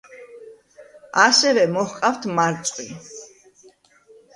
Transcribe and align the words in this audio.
ასევე 1.25 1.67
მოჰყავთ 1.75 2.29
მარწყვი. 2.41 2.91